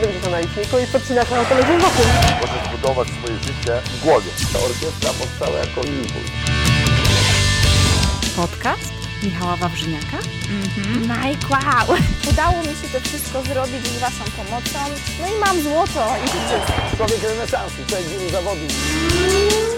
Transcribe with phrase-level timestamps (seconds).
[0.00, 2.04] 70 na liczniku i podcinasz na telewizję wokół.
[2.40, 4.30] Możesz budować swoje życie w głowie.
[4.52, 6.30] Ta orkiestra powstała jako impuls.
[8.36, 10.18] Podcast Michała Wawrzyniaka.
[11.00, 11.98] Mike, wow!
[12.30, 14.78] Udało mi się to wszystko zrobić z Waszą pomocą.
[15.20, 16.96] No i mam złoto i wszystko.
[16.96, 18.72] Człowiek renesansu, człowiek wielu zawodów.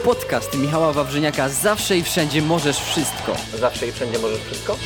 [0.04, 3.32] Podcast Michała Wawrzyniaka Zawsze i wszędzie możesz wszystko.
[3.58, 4.76] Zawsze i wszędzie możesz wszystko?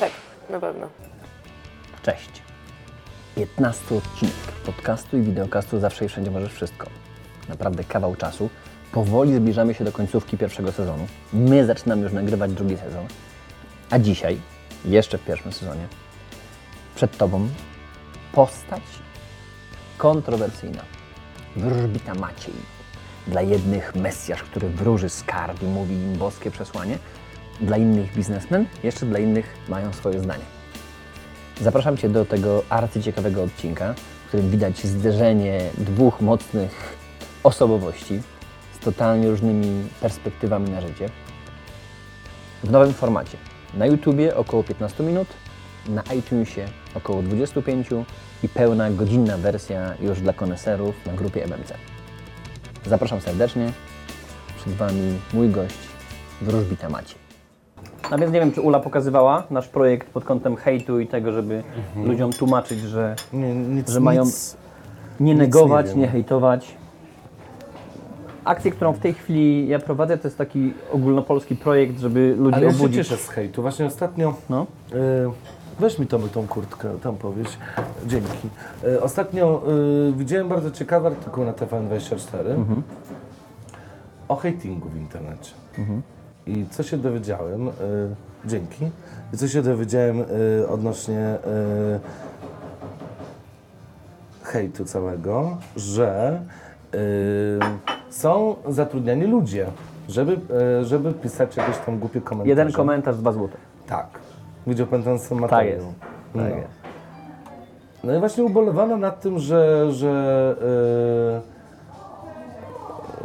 [0.00, 0.10] Tak,
[0.50, 0.88] na pewno.
[2.02, 2.43] Cześć.
[3.34, 4.34] 15 odcinek
[4.66, 6.86] podcastu i wideokastu Zawsze i Wszędzie Możesz Wszystko.
[7.48, 8.50] Naprawdę kawał czasu.
[8.92, 11.06] Powoli zbliżamy się do końcówki pierwszego sezonu.
[11.32, 13.06] My zaczynamy już nagrywać drugi sezon.
[13.90, 14.40] A dzisiaj,
[14.84, 15.88] jeszcze w pierwszym sezonie,
[16.94, 17.48] przed Tobą
[18.32, 18.82] postać
[19.98, 20.82] kontrowersyjna.
[21.56, 22.54] Wróżbita Maciej.
[23.26, 26.98] Dla jednych Mesjasz, który wróży skarb i mówi im boskie przesłanie.
[27.60, 30.44] Dla innych biznesmen, jeszcze dla innych mają swoje zdanie.
[31.60, 33.94] Zapraszam Cię do tego arcyciekawego odcinka,
[34.24, 36.96] w którym widać zderzenie dwóch mocnych
[37.42, 38.20] osobowości
[38.80, 41.08] z totalnie różnymi perspektywami na życie.
[42.64, 43.36] W nowym formacie.
[43.74, 45.28] Na YouTubie około 15 minut,
[45.88, 47.88] na iTunesie około 25
[48.42, 51.74] i pełna godzinna wersja już dla koneserów na grupie MMC.
[52.86, 53.72] Zapraszam serdecznie.
[54.56, 55.78] Przed Wami mój gość,
[56.42, 57.23] wróżbita Maciej.
[58.10, 61.62] A więc nie wiem, czy Ula pokazywała nasz projekt pod kątem hejtu i tego, żeby
[62.04, 64.56] ludziom tłumaczyć, że, Nie, nic, że mają nic.
[65.20, 65.98] nie nie negować, wiem.
[65.98, 66.74] nie, hejtować.
[68.44, 72.66] Akcję, którą w tej chwili ja prowadzę, to jest taki ogólnopolski projekt, żeby ludzi Ale
[72.66, 72.96] ja się obudzić.
[72.96, 73.62] cieszę z hejtu.
[73.62, 74.34] Właśnie ostatnio...
[74.50, 74.66] No.
[74.92, 74.96] Y,
[75.80, 77.58] weź mi tą, tą kurtkę, tam powieść.
[78.06, 78.48] Dzięki.
[78.84, 79.62] Y, ostatnio
[80.08, 82.82] y, widziałem bardzo ciekawy artykuł na TVN24 Mhm.
[84.28, 85.50] o hejtingu w internecie.
[86.46, 87.72] I co się dowiedziałem, y,
[88.44, 88.90] dzięki,
[89.32, 90.20] i co się dowiedziałem
[90.60, 92.00] y, odnośnie y,
[94.42, 96.40] hejtu całego, że
[98.10, 99.66] są zatrudniani ludzie,
[100.08, 100.36] żeby,
[100.84, 102.48] żeby pisać jakieś tam głupie komentarze.
[102.48, 103.56] Jeden komentarz, dwa złote.
[103.86, 104.06] Tak.
[104.66, 105.74] Widział pan ten sam Tak materiał?
[105.74, 105.86] jest.
[106.34, 106.42] No.
[106.42, 106.68] Tak jest.
[108.04, 111.40] No i właśnie ubolewano nad tym, że, że, yy,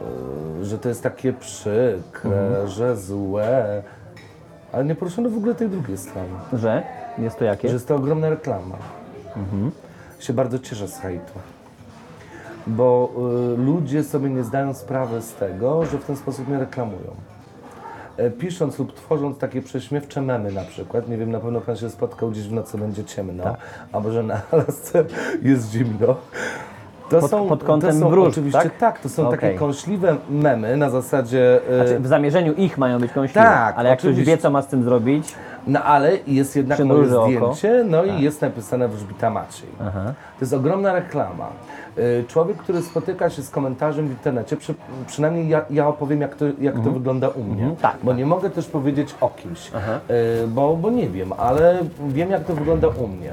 [0.04, 0.39] yy,
[0.70, 2.68] że to jest takie przykre, Mhm.
[2.68, 3.84] że złe.
[4.72, 6.30] Ale nie poruszono w ogóle tej drugiej strony.
[6.54, 6.84] Że?
[7.18, 7.68] Jest to jakie?
[7.68, 8.76] Że jest to ogromna reklama.
[9.38, 9.72] Mhm.
[10.20, 11.34] Się bardzo cieszę z hejtu.
[12.68, 13.12] Bo
[13.54, 17.16] y, ludzie sobie nie zdają sprawy z tego, że w ten sposób mnie reklamują.
[18.18, 21.90] E, Pisząc lub tworząc takie prześmiewcze memy na przykład, nie wiem, na pewno Pan się
[21.90, 23.58] spotkał gdzieś w nocy będzie ciemno, Tak.
[23.92, 25.06] albo że na lasce
[25.42, 26.16] jest zimno.
[27.10, 28.78] To Pod- są, pod kątem to są wróżb, oczywiście tak?
[28.78, 29.00] tak?
[29.00, 29.40] to są Okej.
[29.40, 31.60] takie kąśliwe memy na zasadzie...
[31.70, 34.24] e, Znaczy, w zamierzeniu ich mają być kąśliwe, Tak, ale jak oczywiście.
[34.24, 35.36] ktoś wie, co ma z tym zrobić,
[35.68, 37.28] No ale jest jednak moje Przymruży oko.
[37.54, 39.70] zdjęcie, no i jest napisane Wróżbita Maciej.
[39.82, 40.04] Aha.
[40.40, 41.48] To jest ogromna reklama.
[41.98, 44.74] Y, Człowiek, który spotyka się z komentarzem w internecie, przy,
[45.08, 47.76] przynajmniej ja, ja opowiem, jak to, jak to wygląda u mnie.
[47.82, 51.78] tak, bo nie mogę też powiedzieć o kimś, y, bo, bo nie wiem, ale
[52.08, 53.32] wiem, jak to wygląda u mnie.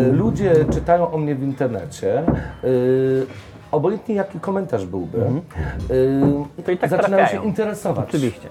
[0.00, 2.22] Y, Ludzie czytają o mnie w internecie.
[2.64, 3.26] y,
[3.72, 5.18] Obojętnie jaki komentarz byłby,
[5.90, 7.42] y, To i tak zaczynają trafiają.
[7.42, 8.08] się interesować.
[8.08, 8.48] oczywiście.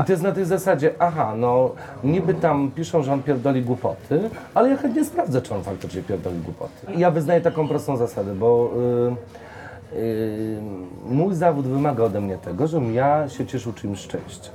[0.00, 1.70] I to jest na tej zasadzie, aha, no
[2.04, 6.38] niby tam piszą, że on pierdoli głupoty, ale ja chętnie sprawdzę, czy on faktycznie pierdoli
[6.38, 6.92] głupoty.
[6.94, 8.70] I ja wyznaję taką prostą zasadę, bo
[9.92, 10.58] y, y,
[11.08, 14.52] mój zawód wymaga ode mnie tego, żebym ja się cieszył czyimś szczęściem.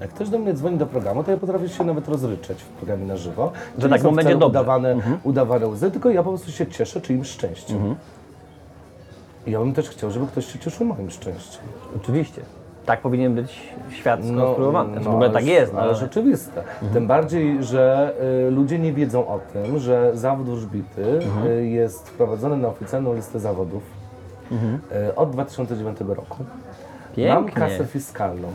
[0.00, 3.06] Jak ktoś do mnie dzwoni do programu, to ja potrafię się nawet rozryczeć w programie
[3.06, 3.52] na żywo.
[3.78, 4.46] Że tak są będzie dobrze.
[4.46, 7.94] udawane, udawane łzy, tylko ja po prostu się cieszę czyimś szczęściem.
[9.46, 11.62] I ja bym też chciał, żeby ktoś się cieszył moim szczęściem.
[11.96, 12.42] Oczywiście.
[12.90, 14.92] Tak powinien być świat skonstruowany.
[14.92, 16.62] Znaczy, w ogóle tak jest, no, ale rzeczywiste.
[16.92, 18.12] Tym bardziej, że
[18.48, 23.40] y, ludzie nie wiedzą o tym, że zawód wróżbity y, jest wprowadzony na oficjalną listę
[23.40, 23.82] zawodów
[24.52, 26.36] y, od 2009 roku.
[26.38, 27.52] Mam pięknie.
[27.52, 28.48] kasę fiskalną.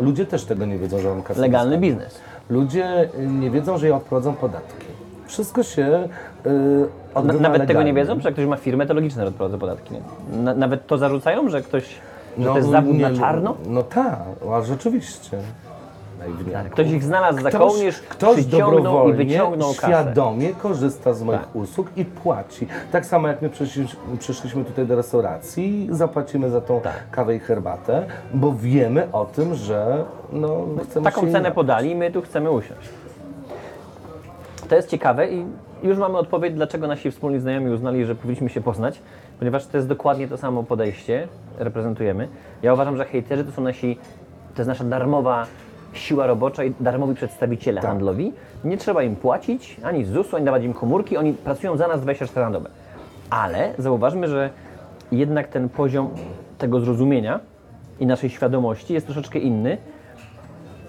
[0.00, 1.96] Ludzie też tego nie wiedzą, że mam kasę Legalny fiskalną.
[1.96, 2.20] biznes.
[2.50, 4.86] Ludzie y, nie wiedzą, że ja odprowadzam podatki.
[5.26, 6.08] Wszystko się
[6.46, 7.84] y, nawet tego legalnie.
[7.84, 9.94] nie wiedzą, że jak ktoś ma firmę, to logiczne, że odprowadza podatki.
[10.32, 11.94] Na, nawet to zarzucają, że ktoś,
[12.38, 13.54] że to jest zawód na czarno?
[13.68, 14.18] No tak,
[14.52, 15.38] a rzeczywiście.
[16.18, 16.70] Naiwnie.
[16.70, 19.86] Ktoś ich znalazł za Ktoś, kołnierz, ktoś przyciągnął i dobrowolnie, wyciągnął kasę.
[19.86, 21.56] świadomie korzysta z moich Tak.
[21.56, 22.66] usług i płaci.
[22.92, 23.50] Tak samo jak my
[24.18, 27.10] przyszliśmy, tutaj do restauracji, zapłacimy za tą Tak.
[27.10, 32.10] kawę i herbatę, bo wiemy o tym, że no, chcemy Taką cenę podali i my
[32.10, 32.88] tu chcemy usiąść.
[34.68, 35.44] To jest ciekawe i
[35.82, 39.00] już mamy odpowiedź, dlaczego nasi wspólni znajomi uznali, że powinniśmy się poznać,
[39.38, 41.28] ponieważ to jest dokładnie to samo podejście,
[41.58, 42.28] reprezentujemy.
[42.62, 43.98] Ja uważam, że hejterzy to są nasi,
[44.54, 45.46] to jest nasza darmowa
[45.92, 47.90] siła robocza i darmowi przedstawiciele Tak.
[47.90, 48.32] handlowi.
[48.64, 52.46] Nie trzeba im płacić ani ZUS-u, ani dawać im komórki, oni pracują za nas 24
[52.46, 52.70] na dobę.
[53.30, 54.50] Ale zauważmy, że
[55.12, 56.08] jednak ten poziom
[56.58, 57.40] tego zrozumienia
[58.00, 59.78] i naszej świadomości jest troszeczkę inny.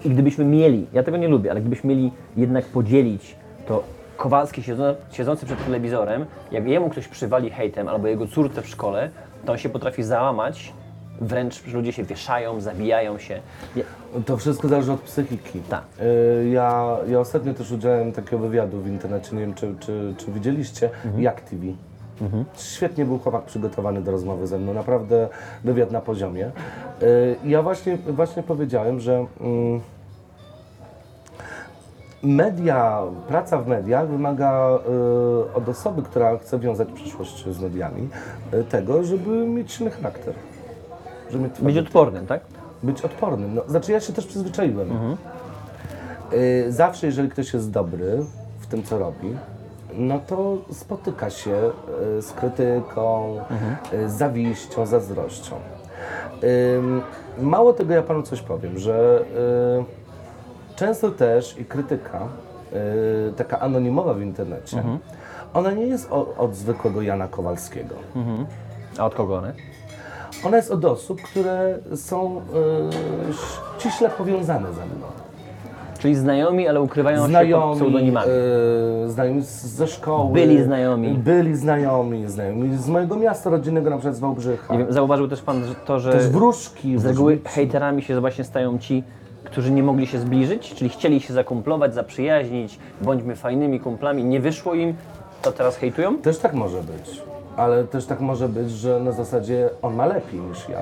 [0.04, 3.36] I gdybyśmy mieli, ja tego nie lubię, ale gdybyśmy mieli jednak podzielić
[3.68, 3.82] to
[4.22, 9.10] Kowalski siedzą- siedzący przed telewizorem, jak jemu ktoś przywali hejtem albo jego córce w szkole,
[9.44, 10.72] to on się potrafi załamać,
[11.20, 13.40] wręcz ludzie się wieszają, zabijają się.
[13.76, 13.84] Ja,
[14.26, 15.60] To wszystko zależy od psychiki.
[15.60, 15.82] Tak.
[16.00, 20.32] Y, Ja, ja ostatnio też udzielałem takiego wywiadu w internecie, nie wiem czy, czy, czy
[20.32, 21.62] widzieliście, Jak TV.
[22.56, 25.28] Świetnie był chłopak przygotowany do rozmowy ze mną, naprawdę
[25.64, 26.50] wywiad na poziomie.
[27.02, 29.80] Y, Ja właśnie, właśnie powiedziałem, że mm,
[32.22, 34.78] media, praca w mediach wymaga
[35.50, 38.08] y, od osoby, która chce wiązać przyszłość z mediami,
[38.54, 40.34] y, tego, żeby mieć silny charakter.
[41.30, 42.40] Żeby mieć być twardy odpornym, tak?
[42.82, 43.54] być odpornym.
[43.54, 45.16] No, znaczy ja się też przyzwyczaiłem.
[46.32, 48.24] Y, zawsze jeżeli ktoś jest dobry
[48.60, 49.36] w tym, co robi,
[49.94, 51.70] no to spotyka się
[52.18, 53.38] y, z krytyką,
[53.92, 55.56] y, z zawiścią, zazdrością.
[56.76, 57.02] Ym,
[57.38, 59.24] mało tego, ja panu coś powiem, że
[59.90, 59.97] y,
[60.78, 62.20] często też i krytyka,
[63.28, 64.82] y, taka anonimowa w internecie,
[65.54, 67.94] ona nie jest o, od zwykłego Jana Kowalskiego.
[68.98, 69.52] A od kogo one?
[70.44, 72.40] Ona jest od osób, które są y,
[73.78, 75.06] ściśle powiązane ze mną.
[75.98, 78.26] Czyli znajomi, ale ukrywają się pod Znajomi, pseudonimami.
[79.06, 80.32] y, znajomi z, ze szkoły.
[80.32, 81.14] Byli znajomi.
[81.14, 84.72] Byli znajomi, znajomi z mojego miasta rodzinnego, na przykład z Wałbrzycha.
[84.74, 86.98] Nie wiem, zauważył też Pan że to, że Też wróżki.
[86.98, 87.54] z reguły wróżnicy.
[87.54, 89.04] hejterami się właśnie stają ci,
[89.50, 94.74] którzy nie mogli się zbliżyć, czyli chcieli się zakumplować, zaprzyjaźnić, bądźmy fajnymi kumplami, nie wyszło
[94.74, 94.94] im,
[95.42, 96.18] to teraz hejtują?
[96.18, 97.22] Też tak może być.
[97.56, 100.78] Ale też tak może być, że na zasadzie on ma lepiej niż ja.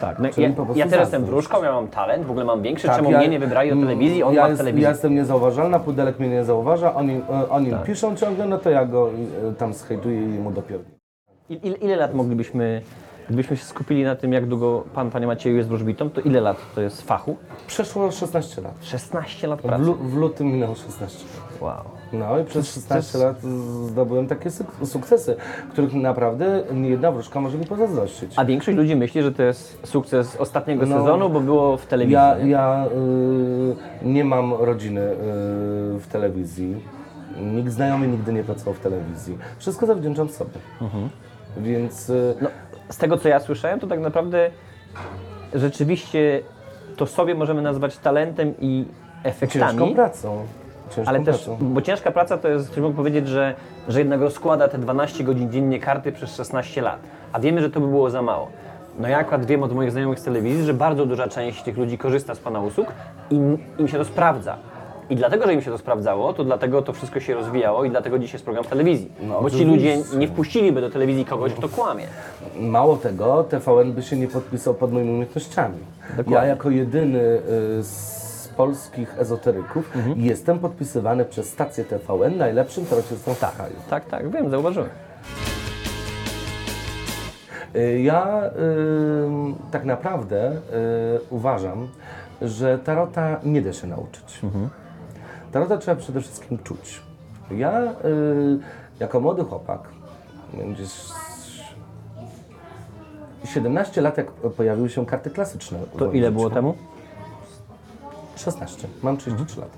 [0.00, 0.18] Tak.
[0.18, 2.62] No, Czyli ja, po prostu ja teraz jestem wróżką, ja mam talent, w ogóle mam
[2.62, 4.82] większy, Tak, czemu ja- mnie nie wybrali do mm, telewizji, on ja ma jest, telewizję.
[4.84, 7.82] Ja jestem niezauważalna, Pudelek mnie nie zauważa, oni, e, oni Tak.
[7.82, 9.10] piszą ciągle, no to ja go
[9.50, 10.80] e, tam zhejtuję i mu dopiero.
[11.50, 12.82] I- Ile, ile lat moglibyśmy,
[13.26, 16.56] gdybyśmy się skupili na tym, jak długo Pan, Panie Macieju, jest wróżbitą, to ile lat
[16.74, 17.36] to jest fachu?
[17.66, 18.74] Przeszło 16 lat.
[18.80, 19.84] 16 lat W, pracy.
[19.84, 21.60] lu, w lutym minęło 16 lat.
[21.62, 21.84] Wow.
[22.12, 23.42] No i przez 16 lat
[23.86, 25.36] zdobyłem takie suk- sukcesy,
[25.72, 28.32] których naprawdę nie jedna wróżka może mi pozazdrościć.
[28.36, 32.14] A większość ludzi myśli, że to jest sukces ostatniego No, sezonu, bo było w telewizji.
[32.14, 32.50] Ja, nie?
[32.50, 32.86] ja
[34.02, 35.14] y, nie mam rodziny y,
[35.98, 36.76] w telewizji.
[37.54, 39.38] Nikt znajomy nigdy nie pracował w telewizji.
[39.58, 40.50] Wszystko zawdzięczam sobie.
[41.56, 42.48] Więc y, No,
[42.92, 44.50] z tego co ja słyszałem, to tak naprawdę
[45.54, 46.40] rzeczywiście
[46.96, 48.84] to sobie możemy nazwać talentem i
[49.24, 49.78] efektami.
[49.78, 50.46] ciężką pracą.
[50.96, 51.58] Ciężką Ale też, pracą.
[51.60, 53.54] bo ciężka praca to jest, ktoś mógł powiedzieć, że,
[53.88, 56.98] że jednak rozkłada te 12 godzin dziennie karty przez 16 lat.
[57.32, 58.48] A wiemy, że to by było za mało.
[58.98, 61.98] No ja akurat wiem od moich znajomych z telewizji, że bardzo duża część tych ludzi
[61.98, 62.92] korzysta z Pana usług
[63.30, 64.56] i im, im się to sprawdza.
[65.10, 68.18] I dlatego, że im się to sprawdzało, to dlatego to wszystko się rozwijało i dlatego
[68.18, 69.12] dzisiaj jest program w telewizji.
[69.22, 72.04] No, bo ci ludzie nie wpuściliby do telewizji kogoś, kto kłamie.
[72.60, 75.78] Mało tego, TVN by się nie podpisał pod moimi umiejętnościami.
[76.08, 76.34] Dokładnie.
[76.34, 80.20] Ja jako jedyny y, z polskich ezoteryków Mhm.
[80.20, 83.74] jestem podpisywany przez stację TVN najlepszym w kraju.
[83.90, 84.88] Tak, tak, wiem, zauważyłem.
[87.76, 88.50] Y, Ja y,
[89.70, 90.56] tak naprawdę y,
[91.30, 91.88] uważam,
[92.42, 94.40] że tarota nie da się nauczyć.
[95.52, 97.00] Tarota trzeba przede wszystkim czuć.
[97.50, 98.58] Ja y,
[99.00, 99.80] jako młody chłopak,
[100.72, 100.90] gdzieś
[103.44, 105.78] 17 lat, jak pojawiły się karty klasyczne.
[105.98, 106.74] To ile było temu?
[108.36, 108.88] 16.
[109.02, 109.68] Mam 33 lat.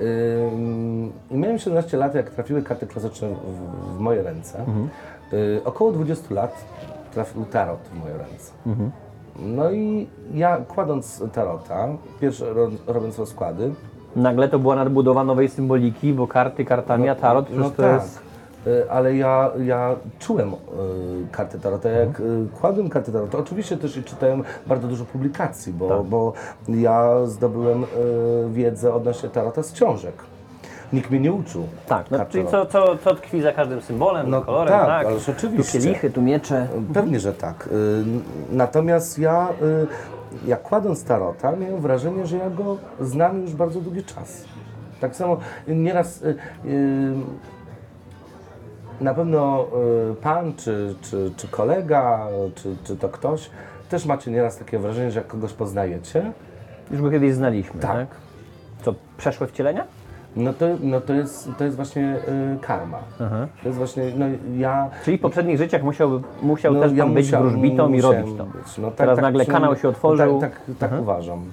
[0.00, 4.64] Ym, I miałem 17 lat, jak trafiły karty klasyczne w, w moje ręce.
[5.32, 6.64] Y, około 20 lat
[7.14, 8.52] trafił tarot w moje ręce.
[9.36, 11.88] No i ja kładąc tarota,
[12.20, 13.74] pierwszy ro, robiąc rozkłady,
[14.16, 18.02] Nagle to była nadbudowa nowej symboliki, bo karty kartami, a tarot przecież no to tak.
[18.02, 18.20] jest...
[18.66, 20.54] Y, Ale ja, ja czułem y,
[21.32, 23.38] karty tarota, jak y, kładłem karty tarota.
[23.38, 26.02] Oczywiście też i czytałem bardzo dużo publikacji, bo, Tak.
[26.02, 26.32] bo
[26.68, 27.86] ja zdobyłem y,
[28.50, 30.14] wiedzę odnośnie tarota z książek.
[30.92, 31.62] Nikt mnie nie uczył.
[31.86, 32.72] Tak, no, kart czyli tarota.
[32.72, 35.06] co, co, co tkwi za każdym symbolem, No kolorem, tak, tak?
[35.06, 35.78] ależ oczywiście.
[35.78, 36.66] Tu kielichy, tu miecze.
[36.94, 37.68] Pewnie, że tak.
[37.72, 38.04] Y,
[38.52, 39.86] Natomiast ja, y,
[40.46, 44.44] jak kładąc tarota, miałem wrażenie, że ja go znam już bardzo długi czas.
[45.00, 45.36] Tak samo
[45.68, 47.14] nieraz y, y,
[49.00, 49.66] na pewno
[50.12, 53.50] y, pan, czy, czy, czy kolega, czy, czy to ktoś,
[53.88, 56.32] też macie nieraz takie wrażenie, że jak kogoś poznajecie,
[56.90, 57.90] Już go kiedyś znaliśmy, tak?
[57.90, 58.08] Tak.
[58.82, 59.84] Co, przeszłe wcielenia?
[60.36, 62.16] No to, no to, jest, to jest właśnie
[62.56, 62.98] y, karma.
[63.62, 64.90] To jest właśnie, no ja...
[65.04, 68.44] Czyli w poprzednich życiach musiał, musiał No, też pan być musiałem- wróżbitą i robić to.
[68.44, 68.78] być.
[68.78, 70.40] No, tak- Teraz tak nagle kanał się otworzył.
[70.40, 71.44] Tak, tak, tak uważam.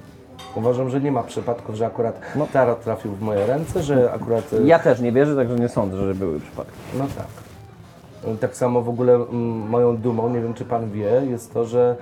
[0.55, 2.47] Uważam, że nie ma przypadków, że akurat No.
[2.53, 4.53] tarot trafił w moje ręce, że akurat...
[4.53, 6.73] y, Ja też nie wierzę, także nie sądzę, że były przypadki.
[6.97, 7.27] No tak.
[8.39, 11.95] Tak samo w ogóle mm, moją dumą, nie wiem czy Pan wie, jest to, że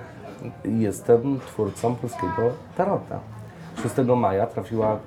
[0.64, 2.42] jestem twórcą polskiego
[2.76, 3.18] tarota.
[3.82, 4.98] 6 maja trafiła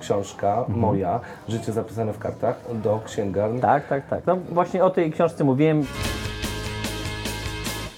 [0.00, 3.60] książka moja, Życie zapisane w kartach, do księgarni.
[3.60, 4.26] Tak, tak, tak.
[4.26, 5.82] No właśnie o tej książce mówiłem.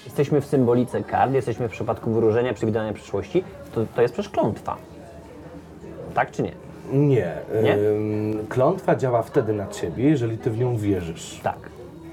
[0.04, 3.44] Jesteśmy w symbolice kart, jesteśmy w przypadku wyróżnienia, przewidywania przyszłości.
[3.74, 4.76] To, to jest przecież klątwa.
[6.14, 6.52] Tak czy nie?
[6.92, 7.32] Nie.
[7.62, 7.74] Nie?
[7.74, 11.40] Ym, klątwa działa wtedy na Ciebie, jeżeli Ty w nią wierzysz.
[11.42, 11.58] Tak.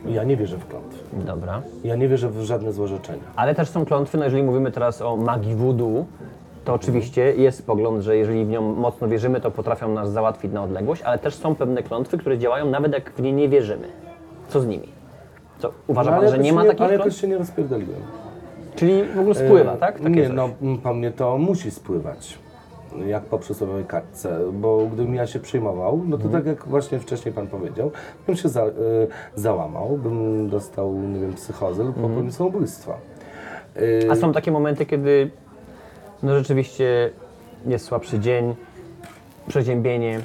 [0.05, 0.99] Ja nie wierzę w klątwy.
[1.13, 1.61] Dobra.
[1.83, 3.23] Ja nie wierzę w żadne złorzeczenia.
[3.35, 6.05] Ale też są klątwy, no jeżeli mówimy teraz o magii voodoo,
[6.65, 10.63] to oczywiście jest pogląd, że jeżeli w nią mocno wierzymy, to potrafią nas załatwić na
[10.63, 13.87] odległość, ale też są pewne klątwy, które działają nawet jak w nie nie wierzymy.
[14.47, 14.87] Co z nimi?
[15.59, 17.05] Co, uważa No, pan, że nie ma takich Ale klątw?
[17.05, 18.01] jakoś się nie rozpierdoliłem.
[18.75, 19.97] Czyli w ogóle spływa, tak?
[19.99, 20.35] Takie nie, coś.
[20.35, 20.49] no
[20.83, 22.39] po mnie to musi spływać.
[23.07, 26.43] Jak po przysłowiowej kartce, bo gdybym ja się przejmował, no to Mhm.
[26.43, 27.91] tak jak właśnie wcześniej Pan powiedział,
[28.27, 28.71] bym się za, y,
[29.35, 32.07] załamał, bym dostał, nie wiem, psychozy lub Mhm.
[32.09, 32.93] popełnił samobójstwo.
[33.77, 35.31] Y, A są takie momenty, kiedy
[36.23, 37.09] no rzeczywiście
[37.65, 38.55] jest słabszy dzień,
[39.47, 40.19] przeziębienie,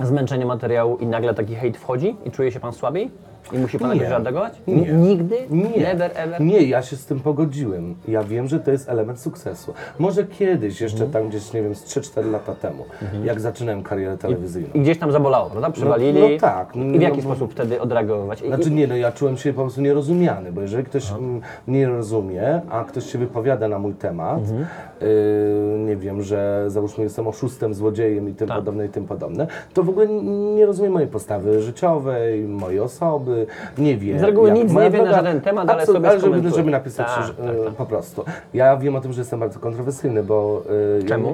[0.00, 3.10] zmęczenie materiału i nagle taki hejt wchodzi i czuje się pan słabiej?
[3.52, 4.02] I musi pan Nie.
[4.02, 4.52] jakoś reagować?
[4.66, 4.92] Nie.
[4.92, 5.36] Nigdy?
[5.50, 5.82] Nie.
[5.82, 6.40] Never ever?
[6.40, 7.94] Nie, ja się z tym pogodziłem.
[8.08, 9.74] Ja wiem, że to jest element sukcesu.
[9.98, 11.12] Może kiedyś, jeszcze Mhm.
[11.12, 12.84] tam gdzieś, nie wiem, z 3-4 lata temu,
[13.24, 14.68] jak zaczynałem karierę telewizyjną.
[14.74, 15.70] I gdzieś tam zabolało, prawda?
[15.70, 16.20] Przywalili.
[16.20, 18.42] no tak, I w jaki no bo- sposób wtedy odreagować?
[18.42, 21.78] I, Znaczy nie, no ja czułem się po prostu nierozumiany, bo jeżeli ktoś mm, mnie
[21.78, 24.66] nie rozumie, a ktoś się wypowiada na mój temat, Mhm.
[25.00, 28.56] yy, nie wiem, że załóżmy jestem oszustem, złodziejem i tym Tak.
[28.56, 33.29] podobne i tym podobne, to w ogóle n- nie rozumie mojej postawy życiowej, mojej osoby,
[33.78, 34.18] nie wie.
[34.18, 37.26] Z reguły nic nie wie na żaden temat, ale sobie ale żeby, żeby napisać Tak,
[37.26, 37.74] że- tak, tak.
[37.74, 38.24] po prostu.
[38.54, 40.62] Ja wiem o tym, że jestem bardzo kontrowersyjny, bo...
[40.98, 41.28] yy, Czemu?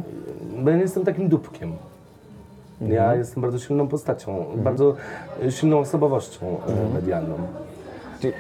[0.56, 1.72] Ja, bo ja nie jestem takim dupkiem.
[2.80, 3.18] Ja Mhm.
[3.18, 4.94] jestem bardzo silną postacią, bardzo
[5.44, 6.92] y, silną osobowością y, Mhm.
[6.94, 7.34] medialną.
[8.20, 8.32] Czyli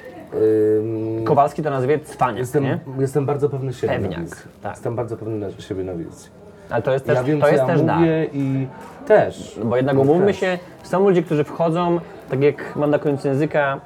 [1.24, 2.78] Kowalski to nazwie cwaniak, jestem, nie?
[2.98, 4.20] jestem bardzo pewny siebie Pewniak,
[4.62, 4.72] tak.
[4.72, 6.30] Jestem bardzo pewny siebie na wizji.
[6.70, 8.66] Ale to jest też, ja wiem, to jest ja też mówię i
[9.06, 9.60] też.
[9.64, 13.80] Bo jednak umówmy się, są ludzie, którzy wchodzą, tak jak mam na końcu języka,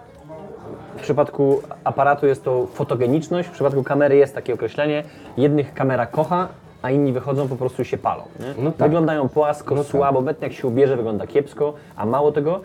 [0.96, 5.02] w przypadku aparatu jest to fotogeniczność, w przypadku kamery jest takie określenie,
[5.36, 6.48] jednych kamera kocha,
[6.82, 8.22] a inni wychodzą po prostu się palą.
[8.40, 8.64] Nie?
[8.64, 8.88] No tak.
[8.88, 9.90] Wyglądają płasko, No tak.
[9.90, 12.60] słabo, obecnie jak się ubierze wygląda kiepsko, a mało tego,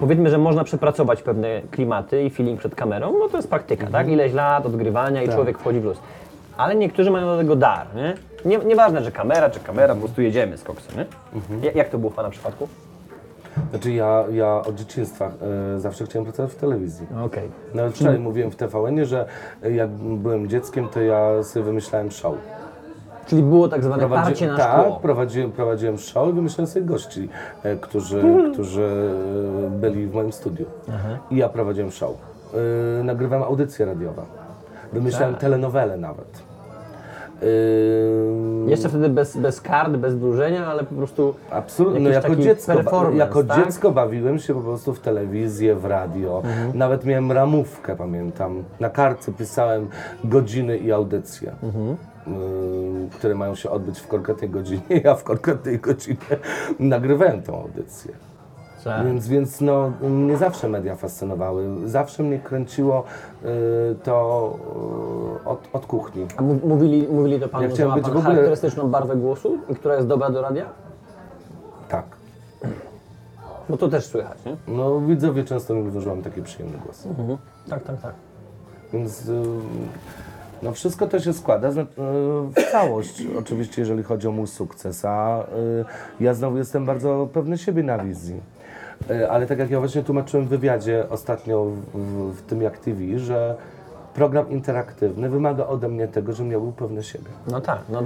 [0.00, 4.08] powiedzmy, że można przepracować pewne klimaty i feeling przed kamerą, no to jest praktyka, tak?
[4.08, 5.34] Ileś lat odgrywania i Tak.
[5.34, 5.98] człowiek wchodzi w luz.
[6.56, 8.14] Ale niektórzy mają do tego dar, nie?
[8.44, 11.06] Nie nieważne, że kamera czy kamera, po prostu jedziemy z koksem, nie?
[11.34, 11.64] Mhm.
[11.64, 12.68] Ja- Jak to było w Pana przypadku?
[13.70, 15.32] Znaczy ja, ja od dzieciństwa
[15.76, 17.06] y, zawsze chciałem pracować w telewizji.
[17.24, 17.48] Okej.
[17.74, 19.26] Nawet wczoraj mówiłem w tvn że
[19.64, 22.34] y, jak byłem dzieckiem, to ja sobie wymyślałem show.
[23.26, 24.96] Czyli było tak zwane parcie na tak, szkło.
[25.02, 27.28] prowadziłem, prowadziłem show i wymyślałem sobie gości,
[27.62, 28.52] e, którzy, Mhm.
[28.52, 29.12] którzy
[29.66, 30.66] e, byli w moim studiu.
[31.30, 32.10] I ja prowadziłem show.
[33.00, 34.22] E, nagrywałem audycje radiowe.
[34.92, 35.40] Wymyślałem Tak.
[35.40, 36.42] telenowele nawet.
[37.42, 42.72] E, Jeszcze wtedy bez, bez kart, bez wróżenia, ale po prostu Absolutnie, no jako, dziecko,
[43.14, 43.64] jako tak?
[43.64, 46.36] dziecko bawiłem się po prostu w telewizję, w radio.
[46.44, 46.78] Mhm.
[46.78, 48.64] Nawet miałem ramówkę, pamiętam.
[48.80, 49.88] Na kartce pisałem
[50.24, 51.86] godziny i audycje, Mhm.
[51.92, 54.82] y, które mają się odbyć w konkretnej godzinie.
[55.04, 56.16] Ja w konkretnej godzinie
[56.78, 58.12] nagrywałem tą audycję.
[58.84, 59.06] Tak.
[59.06, 61.68] Więc, więc no, mnie zawsze media fascynowały.
[61.88, 63.04] Zawsze mnie kręciło
[63.44, 63.46] y,
[64.04, 64.58] to
[65.44, 66.26] y, od, od kuchni.
[66.36, 68.88] A mów- mówili, mówili to Panu, Ja że chciałem ma być Pan w ogóle- charakterystyczną
[68.90, 70.64] barwę głosu i która jest dobra do radia?
[71.88, 72.04] Tak.
[73.68, 74.56] Bo to też słychać, nie?
[74.68, 77.08] No widzowie często mi mówią, że mam taki przyjemny głos.
[77.70, 78.14] Tak, tak, tak.
[78.92, 79.42] Więc y,
[80.62, 81.86] no wszystko to się składa zna- y,
[82.56, 85.44] w całość, oczywiście jeżeli chodzi o mój sukces, a y,
[86.20, 88.40] ja znowu jestem bardzo pewny siebie na wizji.
[89.10, 92.78] Y, Ale tak jak ja właśnie tłumaczyłem w wywiadzie ostatnio w, w, w tym jak
[92.78, 93.54] TV, że
[94.14, 97.30] program interaktywny wymaga ode mnie tego, żebym ja był pewny siebie.
[97.50, 98.02] No tak, no.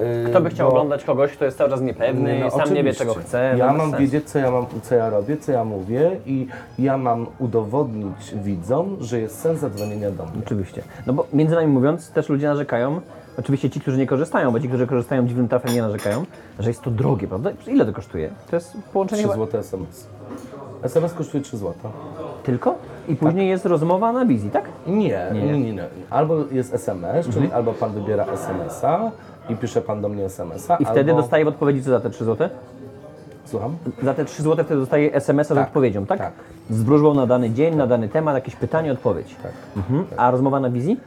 [0.00, 2.84] Y, Kto by chciał bo- oglądać kogoś, kto jest cały czas niepewny, no, sam nie
[2.84, 3.54] wie czego chce.
[3.58, 3.98] Ja no bez mam sensu.
[4.02, 6.46] wiedzieć, co ja, mam, co ja robię, co ja mówię i
[6.78, 10.32] ja mam udowodnić widzom, że jest sens zadzwonienia do mnie.
[10.46, 10.82] Oczywiście.
[11.06, 13.00] No bo między nami mówiąc, też ludzie narzekają,
[13.38, 16.24] oczywiście ci, którzy nie korzystają, bo ci, którzy korzystają dziwnym trafem nie narzekają,
[16.58, 17.50] że jest to drogie, prawda?
[17.66, 18.30] Ile to kosztuje?
[18.50, 19.44] To jest połączenie 3 chyba...
[19.46, 20.06] zł SMS.
[20.84, 21.74] SMS kosztuje 3 zł.
[22.42, 22.74] tylko?
[23.08, 24.64] I później jest rozmowa na wizji, tak?
[24.86, 25.84] Nie, nie, nie, nie.
[26.10, 29.10] Albo jest SMS, czyli albo pan wybiera SMS-a
[29.48, 30.76] i pisze pan do mnie SMS-a.
[30.76, 31.22] I wtedy albo...
[31.22, 32.48] dostaje w odpowiedzi co za te 3 zł?
[33.44, 33.76] Słucham?
[34.02, 36.18] Za te 3 zł wtedy dostaje SMS-a z Tak, odpowiedzią, tak?
[36.18, 36.32] tak.
[36.70, 39.36] Z wróżbą na dany dzień, na dany temat, jakieś pytanie, odpowiedź.
[39.42, 39.52] Tak.
[39.76, 40.04] Mhm.
[40.16, 41.00] A rozmowa na wizji?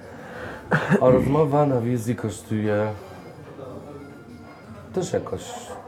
[1.01, 2.87] A rozmowa na wizji kosztuje
[4.93, 5.41] też jakoś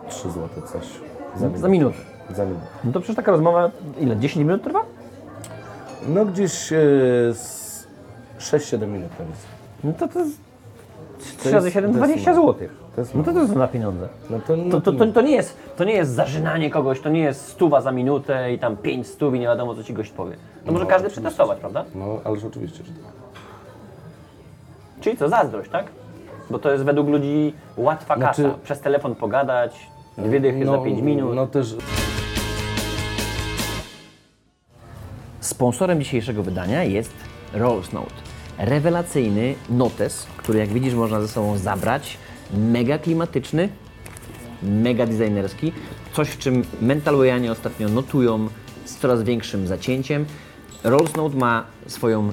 [0.10, 0.88] 3 zł coś.
[1.36, 1.60] Za minutę.
[1.62, 1.98] Za minutę.
[2.36, 2.66] Za minutę.
[2.84, 4.18] No to przecież taka rozmowa, ile?
[4.18, 4.80] 10 minut trwa?
[6.08, 6.78] No gdzieś e,
[7.34, 7.88] z
[8.40, 9.48] 6-7 minut na wizji.
[9.84, 10.38] No to to jest
[11.20, 12.54] 3 To razy jest- 7, to jest 20 mało.
[12.54, 12.68] zł.
[12.96, 14.08] To jest No to to są na pieniądze.
[14.30, 17.10] No to, no To, to, to, to, nie jest, to nie jest zażynanie kogoś, to
[17.10, 20.12] nie jest stuwa za minutę i tam 5 stów i nie wiadomo co ci gość
[20.12, 20.36] powie.
[20.66, 21.86] To może każdy przetestować, prawda?
[21.96, 23.12] No, ależ oczywiście, że tak.
[25.02, 25.86] Czyli co, zazdrość, tak?
[26.50, 28.34] Bo to jest według ludzi łatwa kasa.
[28.42, 31.36] Znaczy- Przez telefon pogadać, dwie dychy za 5 minut.
[31.36, 31.76] No też
[35.60, 37.14] Sponsorem dzisiejszego wydania jest
[37.54, 38.14] Rolls Note.
[38.58, 42.18] Rewelacyjny notes, który jak widzisz można ze sobą zabrać.
[42.54, 43.70] Mega klimatyczny,
[44.64, 45.72] mega designerski.
[46.14, 48.48] Coś w czym mentalwayanie ostatnio notują
[48.86, 50.26] z coraz większym zacięciem.
[50.84, 52.32] Rolls Note ma swoją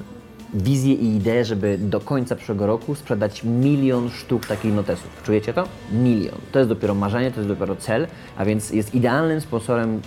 [0.53, 5.21] wizję i ideę, żeby do końca przyszłego roku sprzedać milion sztuk takich notesów.
[5.23, 5.67] Czujecie to?
[5.91, 6.37] Milion.
[6.51, 8.07] To jest dopiero marzenie, to jest dopiero cel,
[8.37, 10.01] a więc jest idealnym sponsorem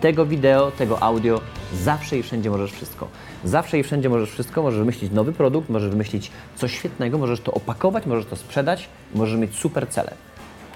[0.00, 1.40] tego wideo, tego audio.
[1.74, 3.08] Zawsze i wszędzie możesz wszystko.
[3.44, 4.62] Zawsze i wszędzie możesz wszystko.
[4.62, 9.38] Możesz wymyślić nowy produkt, możesz wymyślić coś świetnego, możesz to opakować, możesz to sprzedać, możesz
[9.38, 10.12] mieć super cele.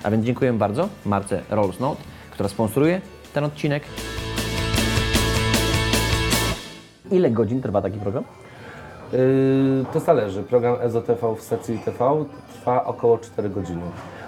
[0.02, 3.00] A więc dziękuję bardzo marce Rolls Note, która sponsoruje
[3.34, 3.82] ten odcinek.
[7.10, 8.24] Ile godzin trwa taki program?
[9.12, 10.42] Yy, to zależy.
[10.42, 13.82] Program EZO-TV w stacji TV trwa około 4 godziny,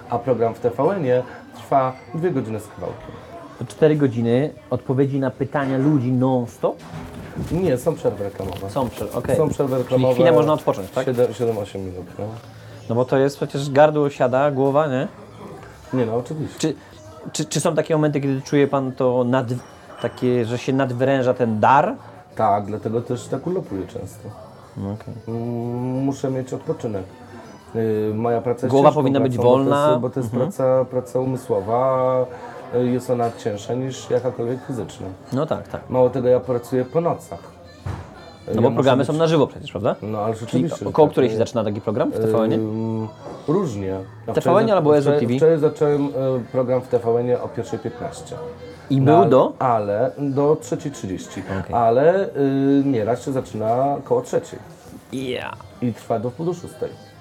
[0.09, 1.23] a program w TVN-ie
[1.55, 3.32] trwa 2 godziny z kawałkiem.
[3.67, 6.75] 4 godziny odpowiedzi na pytania ludzi non-stop.
[7.51, 8.69] Nie, są przerwy reklamowe.
[8.69, 9.37] Są przerwy, okej.
[9.37, 10.13] Są przerwy Czyli reklamowe.
[10.13, 11.07] chwilę można odpocząć, tak?
[11.07, 12.25] 7-8 minut, no.
[12.89, 15.07] No bo to jest przecież gardło siada, głowa, nie?
[15.93, 16.59] Nie no, oczywiście.
[16.59, 16.75] Czy,
[17.31, 19.45] czy, czy są takie momenty, kiedy czuje Pan to nad,
[20.01, 21.95] takie, że się nadwyręża ten dar?
[22.35, 24.29] Tak, dlatego też tak ulopuję często.
[24.77, 25.13] No okej.
[25.27, 27.03] Mm, Muszę mieć odpoczynek.
[27.75, 29.89] Yy, Moja praca jest Głowa ciężką powinna być pracą, bo to wolna.
[29.89, 32.25] jest- Bo to jest, praca, praca umysłowa,
[32.77, 35.07] jest ona cięższa niż jakakolwiek fizyczna.
[35.33, 35.89] No tak, tak.
[35.89, 37.39] Mało tego, ja pracuję po nocach.
[38.55, 39.95] No bo programy są na żywo przecież, prawda?
[40.01, 40.77] No ale Czyli rzeczywiście.
[40.77, 41.11] że około tak.
[41.11, 42.57] której się zaczyna taki program w TVN-ie?
[42.59, 43.07] Ym,
[43.47, 43.95] Różnie.
[44.27, 45.33] Ja TVN albo wczoraj- TV?
[45.37, 46.11] Wczoraj zacząłem y,
[46.51, 48.35] program w TVN o 1.15.
[48.89, 49.53] I No, był do?
[49.59, 51.41] Ale do 3.30.
[51.61, 51.75] Okej.
[51.75, 52.29] Ale y,
[52.85, 54.55] nieraz się zaczyna koło 3.00
[55.13, 55.51] Ja.
[55.81, 56.73] i trwa do pół do 6.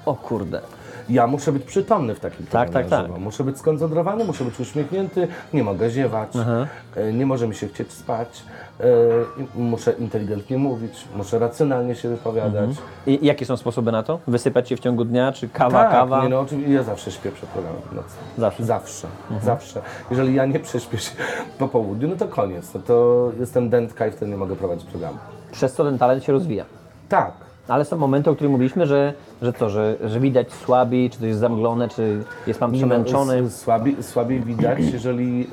[0.06, 0.60] O kurde.
[1.08, 2.96] Ja muszę być przytomny w takim Tak, tak, żywo.
[2.96, 3.18] tak.
[3.18, 6.28] Muszę być skoncentrowany, muszę być uśmiechnięty, nie mogę ziewać,
[6.96, 8.42] y, nie może mi się chcieć spać,
[9.38, 12.70] i muszę inteligentnie mówić, muszę racjonalnie się wypowiadać.
[13.06, 14.18] I jakie są sposoby na to?
[14.26, 16.22] Wysypać się w ciągu dnia, czy kawa, tak, kawa?
[16.22, 18.14] Nie, no, oczywiście ja zawsze śpię przed programem w nocy.
[18.38, 18.64] Zawsze?
[18.64, 19.08] Zawsze,
[19.42, 19.82] zawsze.
[20.10, 21.10] Jeżeli ja nie prześpię się
[21.58, 22.74] po południu, no to koniec.
[22.74, 25.18] No to jestem dętka i wtedy nie mogę prowadzić programu.
[25.52, 26.64] Przez co ten talent się rozwija.
[27.08, 27.32] Tak.
[27.68, 31.26] Ale są momenty, o których mówiliśmy, że, że co, że, że widać słabi, czy to
[31.26, 33.42] jest zamglone, czy jest Pan przemęczony.
[33.42, 35.46] No, s- słabiej, widać, jeżeli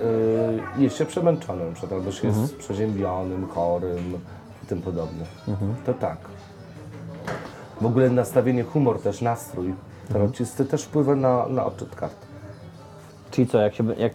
[0.77, 4.13] y, jest się przemęczonym, przed albo się jest przeziębionym, chorym
[4.63, 5.25] i tym podobne.
[5.85, 6.17] To tak.
[7.81, 9.73] W ogóle nastawienie, humor też, nastrój
[10.13, 12.15] tarocisty też wpływa na, na odczyt kart.
[13.31, 14.13] Czyli co, jak, się, jak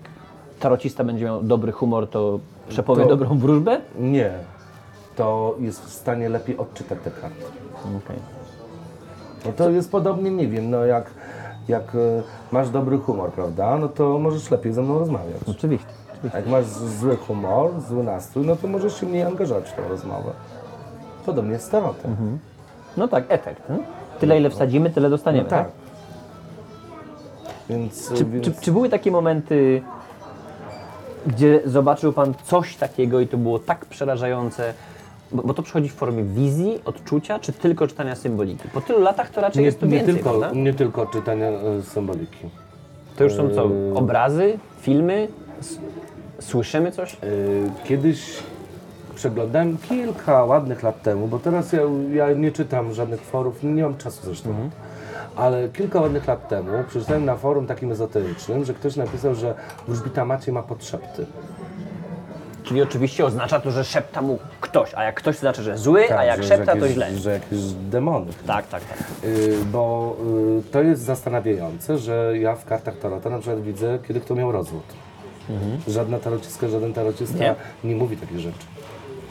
[0.60, 3.80] tarocista będzie miał dobry humor, to przepowie To- dobrą wróżbę?
[3.98, 4.30] Nie.
[5.16, 7.44] To jest w stanie lepiej odczytać te karty.
[8.04, 8.16] Okej.
[9.46, 11.10] No to jest podobnie, nie wiem, no jak,
[11.68, 12.22] jak y,
[12.52, 15.36] masz dobry humor, prawda, no to możesz lepiej ze mną rozmawiać.
[15.46, 15.88] Oczywiście.
[16.12, 16.38] Oczywiście.
[16.38, 20.30] jak masz zły humor, zły nastrój, no to możesz się mniej angażować w tę rozmowę.
[21.26, 22.38] Podobnie jest tarotem.
[22.96, 23.62] No tak, efekt.
[24.20, 25.44] Tyle, ile wsadzimy, tyle dostaniemy.
[25.44, 25.68] No tak.
[27.68, 29.82] Więc, Czy, więc czy, czy były takie momenty,
[31.26, 34.74] gdzie zobaczył Pan coś takiego i to było tak przerażające,
[35.32, 38.68] bo, bo to przychodzi w formie wizji, odczucia, czy tylko czytania symboliki?
[38.68, 40.50] Po tylu latach to raczej nie, jest nie, więcej, tylko, prawda?
[40.60, 42.50] nie tylko czytania y, symboliki.
[43.16, 43.64] To już są co?
[43.68, 43.92] Yy.
[43.94, 45.28] Obrazy, filmy?
[45.60, 45.78] S-
[46.40, 47.14] Słyszymy coś?
[47.14, 47.16] Y,
[47.84, 48.36] Kiedyś
[49.14, 51.80] przeglądałem kilka ładnych lat temu, bo teraz ja,
[52.12, 54.50] ja nie czytam żadnych forów, nie mam czasu zresztą.
[54.50, 54.70] Mhm.
[55.36, 59.54] Ale kilka ładnych lat temu przeczytałem na forum takim ezoterycznym, że ktoś napisał, że
[59.86, 61.26] wróżbita Maciej ma podszepty.
[62.64, 66.04] Czyli oczywiście oznacza to, że szepta mu ktoś, a jak ktoś to znaczy, że zły,
[66.04, 67.16] a Tak, jak że- szepta, że to jakieś, źle.
[67.16, 68.26] Że jakieś demony.
[68.46, 68.98] Tak, tak, tak.
[69.24, 70.16] Y, bo
[70.68, 74.52] y, to jest zastanawiające, że ja w kartach tarota na przykład widzę, kiedy kto miał
[74.52, 74.82] rozwód.
[75.88, 77.54] Żadna tarociska, żaden tarocista Nie?
[77.84, 78.58] nie, mówi takich rzeczy.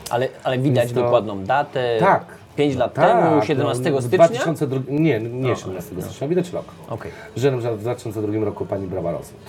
[0.10, 1.98] Ale, ale widać Więc to- dokładną datę.
[2.00, 2.26] Tak.
[2.56, 4.18] 5 lat Tak, temu, 17 no, stycznia?
[4.28, 6.66] 2002, nie, nie 17 stycznia, widać rok.
[6.90, 7.12] Okej.
[7.38, 9.40] Że na przykład w 2002 roku pani brała rozwód.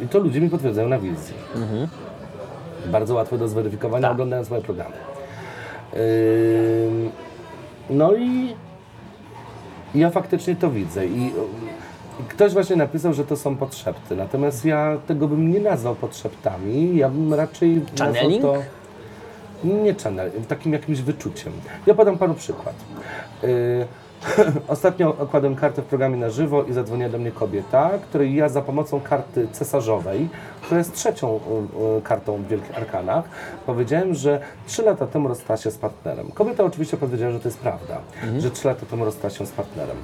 [0.00, 1.34] I to ludzie mi potwierdzają na wizji.
[2.86, 4.12] Bardzo łatwe do zweryfikowania, Tak.
[4.12, 4.94] oglądając moje programy.
[5.94, 7.10] Ym,
[7.90, 8.54] no i
[9.94, 11.06] ja faktycznie to widzę.
[11.06, 11.32] I,
[12.28, 14.16] ktoś właśnie napisał, że to są podszepty.
[14.16, 16.96] Natomiast ja tego bym nie nazwał podszeptami.
[16.96, 18.32] Ja bym raczej Channeling?
[18.42, 18.62] nazwał to...
[19.64, 21.52] Nie channel, takim jakimś wyczuciem.
[21.86, 22.74] Ja podam panu przykład.
[23.44, 23.86] Y,
[24.68, 28.62] Ostatnio okładłem kartę w programie na żywo i zadzwoniła do mnie kobieta, której ja za
[28.62, 30.28] pomocą karty cesarzowej,
[30.62, 33.24] która jest trzecią y, y, kartą w Wielkich Arkanach,
[33.66, 36.30] powiedziałem, że trzy lata temu rozstała się z partnerem.
[36.30, 37.98] Kobieta oczywiście powiedziała, że to jest prawda,
[38.38, 39.96] że trzy lata temu rozstała się z partnerem.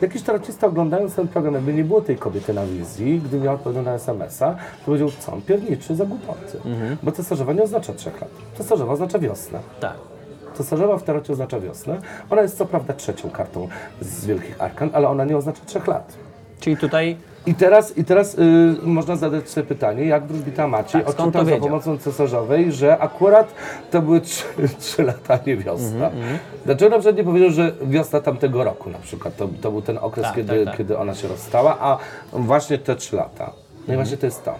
[0.00, 3.82] Jakiś tarotista oglądając ten program, jakby nie było tej kobiety na wizji, gdy miał odpowiedział
[3.82, 6.58] na SMS-a, to powiedział, co on pierniczy za głupoty.
[7.02, 8.30] Bo cesarzowa nie oznacza trzech lat.
[8.58, 9.58] Cesarzowa oznacza wiosnę.
[9.80, 10.15] Tak.
[10.56, 12.00] Cesarzowa w tarocie oznacza wiosnę.
[12.30, 13.68] Ona jest co prawda trzecią kartą
[14.00, 16.12] z Wielkich Arkan, ale ona nie oznacza trzech lat.
[16.60, 17.16] Czyli tutaj
[17.46, 21.56] I teraz, i teraz y, można zadać sobie pytanie, jak wróżbita Maciej Tak, odczytał za
[21.56, 23.54] pomocą cesarzowej, że akurat
[23.90, 24.44] to były trzy,
[24.80, 26.06] trzy lata, nie wiosna.
[26.10, 29.82] Mhm, Dlaczego na przykład nie powiedział, że wiosna tamtego roku na przykład, to, to był
[29.82, 30.76] ten okres, Tak, kiedy, tak, tak.
[30.76, 31.98] kiedy ona się rozstała, a
[32.32, 33.44] właśnie te trzy lata.
[33.46, 33.94] No Mhm.
[33.94, 34.54] i właśnie to jest to.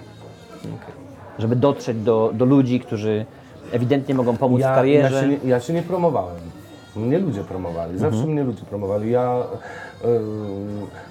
[1.39, 3.27] żeby dotrzeć do, do ludzi, którzy
[3.73, 5.15] ewidentnie mogą pomóc w Ja, karierze.
[5.15, 6.37] ja, się nie, ja się nie promowałem.
[6.97, 9.11] Mnie ludzie promowali, zawsze mnie ludzie promowali.
[9.11, 9.37] Ja
[10.05, 10.09] yy,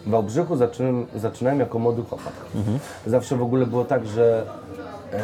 [0.05, 2.33] w Wałbrzychu zaczynałem, zaczynałem jako młody chłopak.
[3.05, 4.43] Zawsze w ogóle było tak, że
[5.11, 5.19] yy,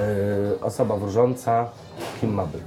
[0.62, 1.66] osoba wróżąca
[2.22, 2.64] kim ma być?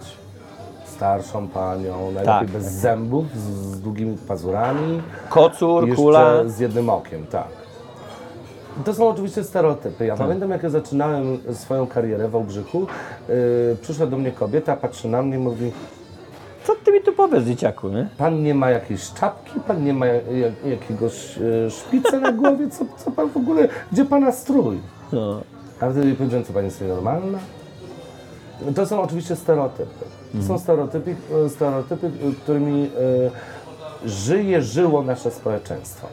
[0.85, 2.47] Starszą panią, najlepiej Tak.
[2.49, 3.41] bez zębów, z,
[3.77, 5.03] z długimi pazurami.
[5.29, 6.45] Kocur, kula.
[6.47, 7.49] z jednym okiem, tak.
[8.85, 10.07] To są oczywiście stereotypy.
[10.07, 12.87] Ja pamiętam, jak ja zaczynałem swoją karierę w Wałbrzychu,
[13.29, 13.35] yy,
[13.83, 15.73] przyszła do mnie kobieta, patrzy na mnie i mówi
[16.65, 18.09] Co ty mi tu powiesz, dzieciaku, nie?
[18.19, 22.71] Pan nie ma jakiejś czapki, pan nie ma jak, jak, jakiegoś e, szpica na głowie,
[22.71, 24.81] co, co pan w ogóle, gdzie pana strój?
[25.13, 25.41] No.
[25.81, 27.39] A wtedy jej powiedziałem, co pani jest nienormalna?
[28.75, 30.05] To są oczywiście stereotypy.
[30.41, 32.91] To są stereotypy, e, stereotypy e, którymi
[34.05, 36.09] e, żyje, żyło nasze społeczeństwo.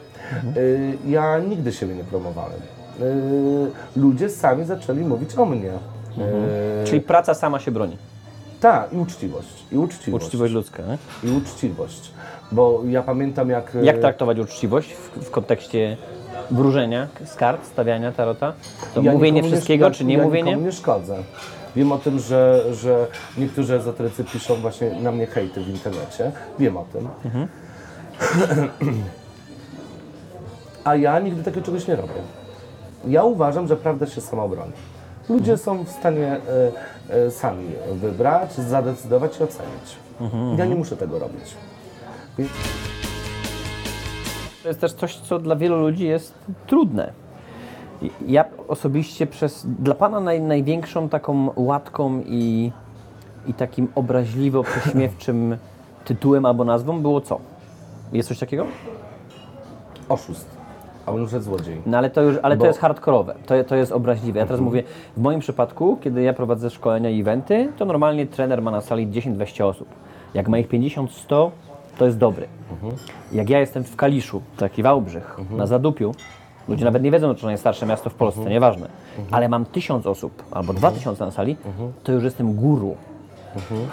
[1.06, 2.60] E, ja nigdy siebie nie promowałem.
[3.00, 3.04] E,
[4.00, 5.70] ludzie sami zaczęli mówić o mnie.
[5.70, 7.96] E, Czyli praca sama się broni.
[8.60, 9.64] Tak, i uczciwość.
[9.72, 10.24] I uczciwość.
[10.24, 10.82] Uczciwość ludzka.
[10.82, 11.30] Nie?
[11.30, 12.12] I uczciwość.
[12.52, 13.76] Bo ja pamiętam jak...
[13.82, 15.96] Jak traktować uczciwość w, w kontekście
[16.50, 18.52] wróżenia z kart, stawiania tarota?
[18.94, 20.50] To Ja mówienie wszystkiego, ja- czy nie ja mówienie?
[20.50, 21.16] nikomu nie szkodzę.
[21.76, 23.06] Wiem o tym, że, że
[23.38, 26.32] niektórzy ezoterycy piszą właśnie na mnie hejty w internecie.
[26.58, 27.08] Wiem o tym.
[27.24, 27.48] Mhm.
[30.84, 32.12] A ja nigdy takiego czegoś nie robię.
[33.08, 34.72] Ja uważam, że prawda się sama broni.
[35.28, 36.26] Ludzie są w stanie
[37.10, 39.96] e, e, sami wybrać, zadecydować i ocenić.
[40.20, 41.54] Mhm, Ja nie muszę tego robić.
[44.62, 46.34] To jest też coś, co dla wielu ludzi jest
[46.66, 47.12] trudne.
[48.26, 52.72] Ja osobiście przez, dla Pana naj, największą taką łatką i,
[53.46, 55.56] i takim obraźliwo prześmiewczym
[56.04, 57.40] tytułem albo nazwą było co?
[58.12, 58.66] Jest coś takiego?
[60.08, 60.61] Oszust.
[61.06, 61.82] A może złodziej.
[61.86, 64.40] No ale to już, ale to Bo- jest hardkorowe, to, to jest obraźliwe.
[64.40, 64.82] Ja teraz mówię,
[65.16, 69.08] w moim przypadku, kiedy ja prowadzę szkolenia i eventy, to normalnie trener ma na sali
[69.08, 69.88] 10-20 osób.
[70.34, 71.50] Jak ma ich 50-100,
[71.98, 72.46] to jest dobry.
[73.32, 76.14] Jak ja jestem w Kaliszu, taki Wałbrzych, na Zadupiu,
[76.68, 78.88] ludzie nawet nie wiedzą, czy to najstarsze miasto w Polsce, nieważne,
[79.30, 81.56] ale mam 1000 osób albo 2000 na sali,
[82.02, 82.96] to już jestem guru.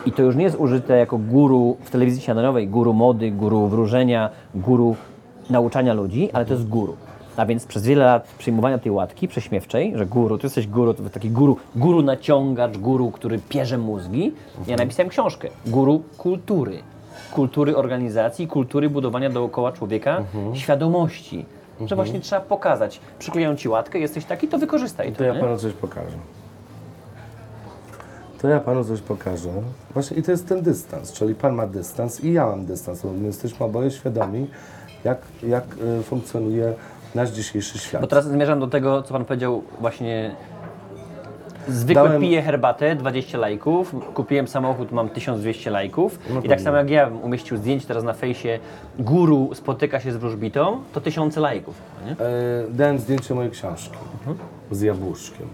[0.06, 4.30] I to już nie jest użyte jako guru w telewizji śniadaniowej, guru mody, guru wróżenia,
[4.56, 4.96] guru
[5.50, 6.96] nauczania ludzi, ale to jest guru.
[7.38, 11.10] A więc przez wiele lat przyjmowania tej łatki prześmiewczej, że guru, ty jesteś guru, to
[11.10, 14.34] taki guru, guru naciągacz, guru, który pierze mózgi.
[14.68, 16.80] Ja napisałem książkę, guru kultury.
[17.32, 21.46] Kultury organizacji, kultury budowania dookoła człowieka świadomości.
[21.86, 25.24] Że właśnie trzeba pokazać, przykleją ci łatkę, jesteś taki, to wykorzystaj To to.
[25.24, 25.40] ja nie?
[25.40, 26.18] panu coś pokażę.
[28.42, 29.50] To ja panu coś pokażę.
[29.94, 33.14] Właśnie i to jest ten dystans, czyli pan ma dystans i ja mam dystans, bo
[33.14, 34.48] my jesteśmy oboje świadomi,
[35.04, 35.64] jak, jak
[36.00, 36.74] y, funkcjonuje
[37.16, 38.02] nasz dzisiejszy świat.
[38.02, 40.36] Bo teraz zmierzam do tego, co Pan powiedział właśnie
[41.68, 46.78] Zwykle Dałem- piję herbatę, 20 lajków, kupiłem samochód, mam 1200 lajków No i tak samo
[46.78, 48.60] jak ja bym umieścił zdjęcie teraz na fejsie
[49.00, 51.76] guru spotyka się z wróżbitą, to tysiące lajków.
[52.02, 52.12] no Nie?
[52.12, 52.16] E,
[52.70, 53.98] dałem zdjęcie mojej książki
[54.72, 55.48] z jabłuszkiem.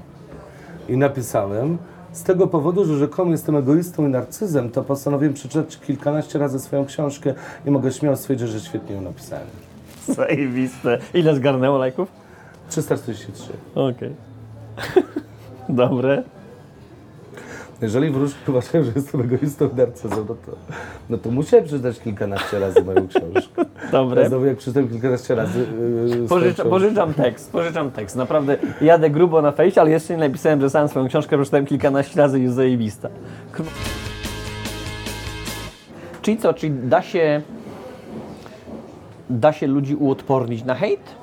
[0.89, 1.77] I napisałem,
[2.15, 6.85] z tego powodu, że rzekomo jestem egoistą i narcyzem, to postanowiłem przeczytać kilkanaście razy swoją
[6.85, 7.33] książkę
[7.65, 9.47] i mogę śmiało stwierdzić, że świetnie ją napisałem.
[10.07, 10.97] Zajebiste.
[11.13, 12.09] Ile zgarnęło lajków?
[12.69, 13.51] 343.
[13.75, 14.15] Okej.
[15.69, 16.23] Dobre.
[17.81, 20.51] Jeżeli wróżki uważają, że jestem egoistą i narcyzem, no to,
[21.09, 23.65] no to musiałem przeczytać kilkanaście razy moją książkę.
[23.91, 24.15] Dobre.
[24.15, 25.67] Teraz znowu jak przeczytałem kilkanaście razy
[26.19, 28.15] yy, Pożycza, pożyczam tekst, pożyczam tekst.
[28.15, 32.19] Naprawdę jadę grubo na fejsie, ale jeszcze nie napisałem, że sam swoją książkę przeczytałem kilkanaście
[32.19, 33.09] razy i jest zajebista.
[33.55, 33.71] Kurwa.
[36.21, 37.41] Czyli co, czyli da się
[39.29, 41.15] da się ludzi uodpornić na hejt?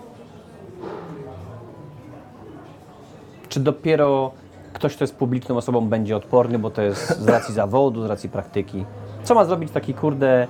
[3.49, 4.33] Czy dopiero
[4.73, 8.29] ktoś, kto jest publiczną osobą, będzie odporny, bo to jest z racji zawodu, z racji
[8.29, 8.85] praktyki.
[9.23, 10.47] Co ma zrobić taki kurde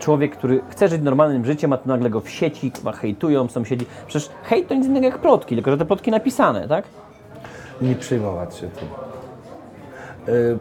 [0.00, 3.86] człowiek, który chce żyć normalnym życiem, a tu nagle go w sieci chyba hejtują sąsiedzi.
[4.06, 6.84] Przecież hejt to nic innego jak plotki, tylko że te plotki napisane, tak?
[7.80, 8.88] Nie przejmować się tym.
[10.34, 10.58] Y,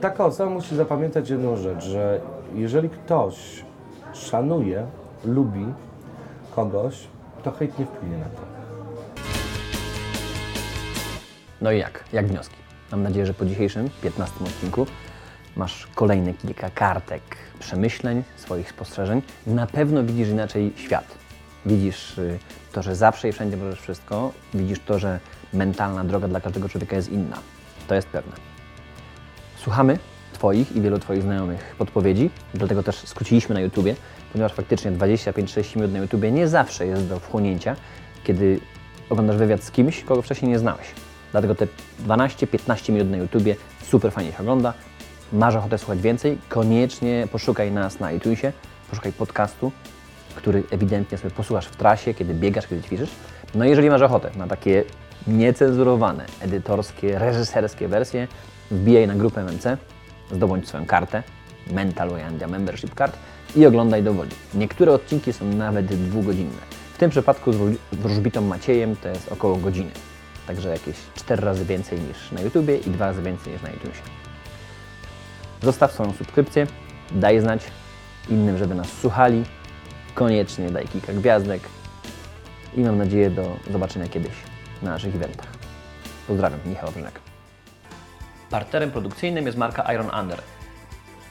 [0.00, 2.20] Taka osoba musi zapamiętać jedną rzecz, że
[2.54, 3.64] jeżeli ktoś
[4.12, 4.86] szanuje,
[5.24, 5.66] lubi
[6.56, 7.06] kogoś,
[7.42, 8.53] to hejt nie wpłynie na to.
[11.64, 12.04] No i jak?
[12.12, 12.56] Jak wnioski?
[12.90, 14.86] Mam nadzieję, że po dzisiejszym 15 odcinku
[15.56, 17.22] masz kolejne kilka kartek
[17.58, 19.22] przemyśleń, swoich spostrzeżeń.
[19.46, 21.04] Na pewno widzisz inaczej świat.
[21.66, 22.38] Widzisz y,
[22.72, 24.32] to, że zawsze i wszędzie możesz wszystko.
[24.54, 25.20] Widzisz to, że
[25.52, 27.38] mentalna droga dla każdego człowieka jest inna.
[27.88, 28.32] To jest pewne.
[29.56, 29.98] Słuchamy
[30.32, 33.96] Twoich i wielu Twoich znajomych podpowiedzi, dlatego też skróciliśmy na YouTubie,
[34.32, 37.76] ponieważ faktycznie 25-30 minut na YouTubie nie zawsze jest do wchłonięcia,
[38.24, 38.60] kiedy
[39.10, 41.03] oglądasz wywiad z kimś, kogo wcześniej nie znałeś.
[41.34, 41.66] Dlatego te
[42.06, 43.56] 12-15 minut na YouTubie
[43.90, 44.74] super fajnie się ogląda.
[45.32, 46.38] Masz ochotę słuchać więcej?
[46.48, 48.52] Koniecznie poszukaj nas na iTunesie,
[48.90, 49.72] poszukaj podcastu,
[50.34, 53.10] który ewidentnie sobie posłuchasz w trasie, kiedy biegasz, kiedy ćwiczysz.
[53.54, 54.84] No jeżeli masz ochotę na takie
[55.26, 58.28] niecenzurowane, edytorskie, reżyserskie wersje,
[58.70, 59.76] wbijaj na grupę MMC,
[60.32, 61.22] zdobądź swoją kartę,
[61.70, 63.16] Mental Ojandia Membership Card
[63.56, 64.30] i oglądaj do woli.
[64.54, 66.62] Niektóre odcinki są nawet dwugodzinne.
[66.94, 69.90] W tym przypadku z wróż- wróżbitą Maciejem to jest około godziny.
[70.46, 74.02] Także jakieś 4 razy więcej niż na YouTubie i 2 razy więcej niż na iTunesie.
[75.62, 76.66] Zostaw swoją subskrypcję,
[77.10, 77.62] daj znać
[78.28, 79.44] innym, żeby nas słuchali.
[80.14, 81.62] Koniecznie daj kilka gwiazdek
[82.76, 84.32] i mam nadzieję do zobaczenia kiedyś
[84.82, 85.46] na naszych eventach.
[86.26, 87.20] Pozdrawiam, Michał Brzynek.
[88.50, 90.42] Partnerem produkcyjnym jest marka Iron Under.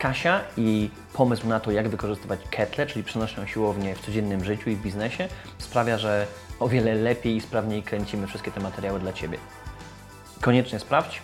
[0.04, 4.76] Kasia i pomysł na to, jak wykorzystywać ketle, czyli przenośną siłownię w codziennym życiu i
[4.76, 6.28] w biznesie, sprawia, że
[6.60, 9.38] o wiele lepiej i sprawniej kręcimy wszystkie te materiały dla Ciebie.
[10.42, 11.22] Koniecznie sprawdź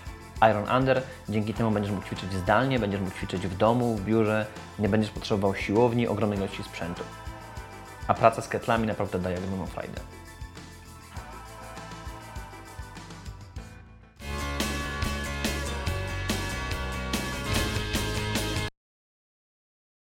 [0.52, 4.46] Iron Under, dzięki temu będziesz mógł ćwiczyć zdalnie, będziesz mógł ćwiczyć w domu, w biurze,
[4.80, 7.04] nie będziesz potrzebował siłowni, ogromnej ilości sprzętu.
[8.08, 10.02] A praca z ketlami naprawdę daje ogromną frajdę.